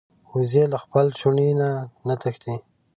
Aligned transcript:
وزې 0.31 0.63
له 0.71 0.77
خپل 0.83 1.05
چوڼي 1.19 1.49
نه 1.61 1.69
نه 2.07 2.15
تښتي 2.21 2.55